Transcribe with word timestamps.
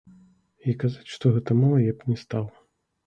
І 0.71 0.73
казаць, 0.83 1.05
што 1.17 1.33
гэта 1.35 1.59
мала, 1.61 1.77
я 1.91 1.99
б 2.01 2.09
не 2.13 2.17
стаў. 2.25 2.45